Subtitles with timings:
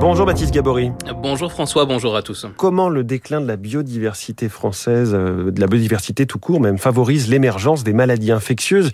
[0.00, 0.92] Bonjour Baptiste Gabory.
[1.22, 2.46] Bonjour François, bonjour à tous.
[2.56, 7.28] Comment le déclin de la biodiversité française, euh, de la biodiversité tout court même, favorise
[7.28, 8.90] l'émergence des maladies infectieuses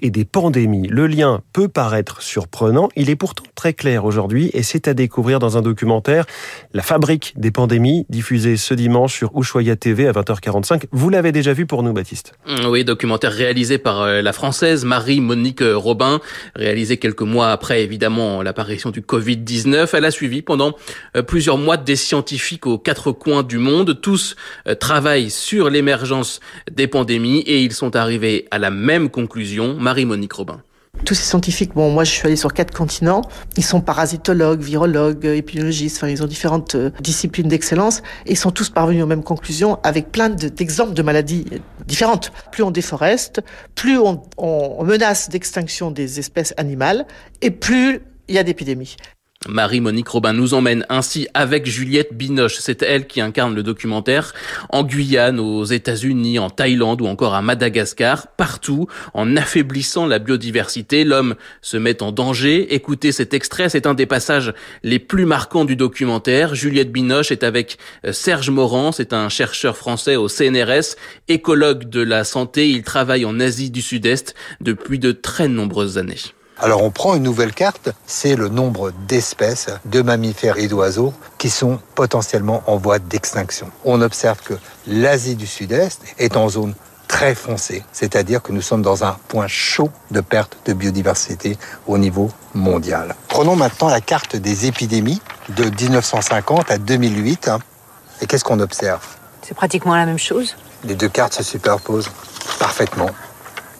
[0.00, 0.88] et des pandémies?
[0.88, 5.38] Le lien peut paraître surprenant, il est pourtant très clair aujourd'hui et c'est à découvrir
[5.38, 6.26] dans un documentaire
[6.74, 10.84] La fabrique des pandémies, diffusé ce dimanche sur Ushuaïa TV à 20h45.
[10.90, 12.32] Vous l'avez déjà vu pour nous Baptiste?
[12.66, 16.20] Oui, documentaire réalisé par euh, la française Marie-Monique Robin,
[16.56, 19.90] réalisé quelques mois après évidemment la l'apparition du Covid-19.
[19.92, 20.74] Elle a suivi pendant
[21.16, 24.00] euh, plusieurs mois des scientifiques aux quatre coins du monde.
[24.00, 24.36] Tous
[24.66, 26.40] euh, travaillent sur l'émergence
[26.70, 29.76] des pandémies et ils sont arrivés à la même conclusion.
[29.78, 30.62] Marie-Monique Robin.
[31.04, 33.22] Tous ces scientifiques, bon, moi je suis allée sur quatre continents,
[33.56, 38.50] ils sont parasitologues, virologues, épidémiologistes, enfin ils ont différentes euh, disciplines d'excellence et ils sont
[38.50, 41.46] tous parvenus aux mêmes conclusions avec plein d'exemples de maladies
[41.86, 42.32] différentes.
[42.50, 43.40] Plus on déforeste,
[43.76, 47.06] plus on, on menace d'extinction des espèces animales
[47.40, 48.96] et plus il y a d'épidémies.
[49.48, 54.34] Marie-Monique Robin nous emmène ainsi avec Juliette Binoche, c'est elle qui incarne le documentaire,
[54.68, 61.04] en Guyane, aux États-Unis, en Thaïlande ou encore à Madagascar, partout, en affaiblissant la biodiversité,
[61.04, 62.74] l'homme se met en danger.
[62.74, 66.54] Écoutez cet extrait, c'est un des passages les plus marquants du documentaire.
[66.54, 70.96] Juliette Binoche est avec euh, Serge Morand, c'est un chercheur français au CNRS,
[71.28, 76.20] écologue de la santé, il travaille en Asie du Sud-Est depuis de très nombreuses années.
[76.62, 81.48] Alors on prend une nouvelle carte, c'est le nombre d'espèces de mammifères et d'oiseaux qui
[81.48, 83.70] sont potentiellement en voie d'extinction.
[83.86, 84.52] On observe que
[84.86, 86.74] l'Asie du Sud-Est est en zone
[87.08, 91.96] très foncée, c'est-à-dire que nous sommes dans un point chaud de perte de biodiversité au
[91.96, 93.14] niveau mondial.
[93.28, 97.48] Prenons maintenant la carte des épidémies de 1950 à 2008.
[97.48, 97.58] Hein.
[98.20, 99.04] Et qu'est-ce qu'on observe?
[99.40, 100.54] C'est pratiquement la même chose.
[100.84, 102.10] Les deux cartes se superposent
[102.58, 103.10] parfaitement.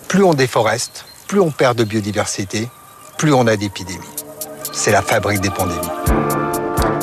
[0.09, 2.69] Plus on déforeste, plus on perd de biodiversité,
[3.17, 4.01] plus on a d'épidémies.
[4.73, 5.79] C'est la fabrique des pandémies.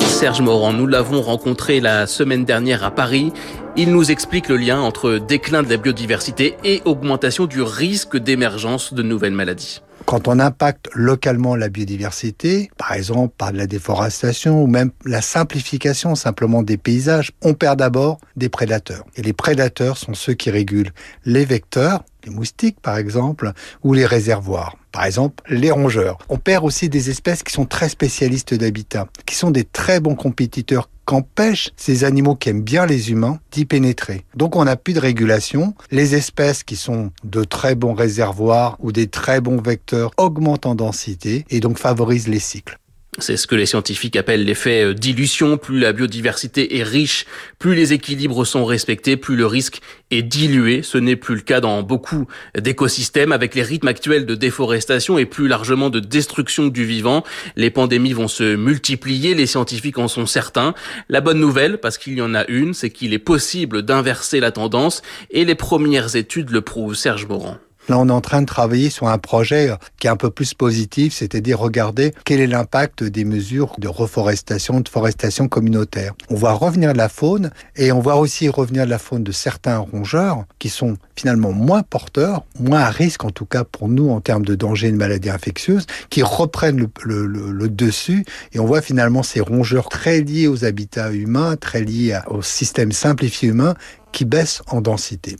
[0.00, 3.32] Serge Morand, nous l'avons rencontré la semaine dernière à Paris.
[3.74, 8.92] Il nous explique le lien entre déclin de la biodiversité et augmentation du risque d'émergence
[8.92, 9.80] de nouvelles maladies.
[10.04, 16.14] Quand on impacte localement la biodiversité, par exemple par la déforestation ou même la simplification
[16.14, 19.04] simplement des paysages, on perd d'abord des prédateurs.
[19.16, 20.92] Et les prédateurs sont ceux qui régulent
[21.24, 23.52] les vecteurs, moustiques par exemple,
[23.82, 24.76] ou les réservoirs.
[24.92, 26.18] Par exemple, les rongeurs.
[26.28, 30.14] On perd aussi des espèces qui sont très spécialistes d'habitat, qui sont des très bons
[30.14, 34.24] compétiteurs qu'empêchent ces animaux qui aiment bien les humains d'y pénétrer.
[34.34, 35.74] Donc on n'a plus de régulation.
[35.90, 40.74] Les espèces qui sont de très bons réservoirs ou des très bons vecteurs augmentent en
[40.74, 42.78] densité et donc favorisent les cycles.
[43.20, 45.56] C'est ce que les scientifiques appellent l'effet euh, dilution.
[45.56, 47.26] Plus la biodiversité est riche,
[47.58, 49.80] plus les équilibres sont respectés, plus le risque
[50.12, 50.82] est dilué.
[50.82, 53.32] Ce n'est plus le cas dans beaucoup d'écosystèmes.
[53.32, 57.24] Avec les rythmes actuels de déforestation et plus largement de destruction du vivant,
[57.56, 59.34] les pandémies vont se multiplier.
[59.34, 60.74] Les scientifiques en sont certains.
[61.08, 64.52] La bonne nouvelle, parce qu'il y en a une, c'est qu'il est possible d'inverser la
[64.52, 66.94] tendance et les premières études le prouvent.
[66.94, 67.58] Serge Morand.
[67.88, 70.52] Là, on est en train de travailler sur un projet qui est un peu plus
[70.52, 76.14] positif, c'est-à-dire regarder quel est l'impact des mesures de reforestation, de forestation communautaire.
[76.28, 80.44] On va revenir la faune et on va aussi revenir la faune de certains rongeurs
[80.58, 84.44] qui sont finalement moins porteurs, moins à risque en tout cas pour nous en termes
[84.44, 89.88] de danger de maladies infectieuses, qui reprennent le dessus et on voit finalement ces rongeurs
[89.88, 93.74] très liés aux habitats humains, très liés au système simplifié humain
[94.12, 95.36] qui baissent en densité.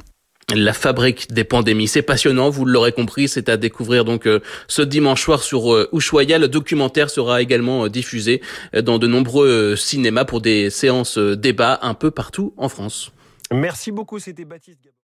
[0.55, 4.81] La fabrique des pandémies, c'est passionnant, vous l'aurez compris, c'est à découvrir donc euh, ce
[4.81, 6.39] dimanche soir sur euh, Ushuaïa.
[6.39, 8.41] Le documentaire sera également euh, diffusé
[8.73, 13.13] dans de nombreux cinémas pour des séances débat un peu partout en France.
[13.53, 14.89] Merci beaucoup, c'était Baptiste